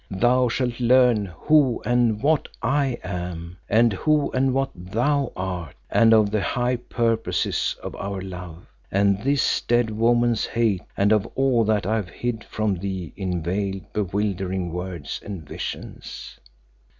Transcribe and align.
Thou 0.09 0.49
shalt 0.49 0.79
learn 0.79 1.27
who 1.27 1.79
and 1.85 2.23
what 2.23 2.47
I 2.59 2.97
am, 3.03 3.57
and 3.69 3.93
who 3.93 4.31
and 4.31 4.51
what 4.51 4.71
thou 4.73 5.31
art, 5.35 5.75
and 5.91 6.11
of 6.11 6.31
the 6.31 6.41
high 6.41 6.77
purposes 6.77 7.75
of 7.83 7.95
our 7.97 8.19
love, 8.19 8.65
and 8.89 9.21
this 9.21 9.61
dead 9.61 9.91
woman's 9.91 10.47
hate, 10.47 10.81
and 10.97 11.11
of 11.11 11.27
all 11.35 11.63
that 11.65 11.85
I 11.85 11.97
have 11.97 12.09
hid 12.09 12.43
from 12.43 12.79
thee 12.79 13.13
in 13.15 13.43
veiled, 13.43 13.93
bewildering 13.93 14.73
words 14.73 15.21
and 15.23 15.47
visions. 15.47 16.39